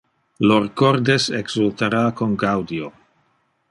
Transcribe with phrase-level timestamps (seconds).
[0.51, 2.91] Lor cordes exultara con gaudio!